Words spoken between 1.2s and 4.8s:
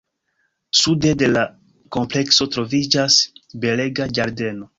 de la komplekso troviĝas belega ĝardeno.